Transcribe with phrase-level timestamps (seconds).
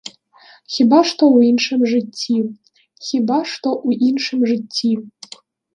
[0.75, 2.39] Хіба што ў іншым жыцці,
[3.11, 4.91] хіба што ў іншым жыцці.